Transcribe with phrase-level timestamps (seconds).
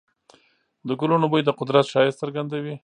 [0.87, 2.75] د ګلونو بوی د قدرت ښایست څرګندوي.